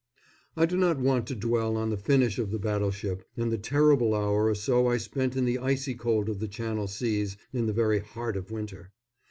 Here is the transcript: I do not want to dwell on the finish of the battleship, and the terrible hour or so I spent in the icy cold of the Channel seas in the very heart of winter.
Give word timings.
I 0.57 0.65
do 0.65 0.77
not 0.77 0.99
want 0.99 1.27
to 1.27 1.35
dwell 1.35 1.77
on 1.77 1.91
the 1.91 1.95
finish 1.95 2.39
of 2.39 2.49
the 2.49 2.57
battleship, 2.57 3.23
and 3.37 3.51
the 3.51 3.57
terrible 3.59 4.15
hour 4.15 4.47
or 4.47 4.55
so 4.55 4.87
I 4.87 4.97
spent 4.97 5.35
in 5.35 5.45
the 5.45 5.59
icy 5.59 5.93
cold 5.93 6.27
of 6.27 6.39
the 6.39 6.47
Channel 6.47 6.87
seas 6.87 7.37
in 7.53 7.67
the 7.67 7.73
very 7.73 7.99
heart 7.99 8.35
of 8.35 8.49
winter. 8.49 8.93